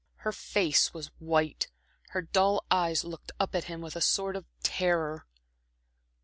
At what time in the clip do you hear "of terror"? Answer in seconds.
4.35-5.27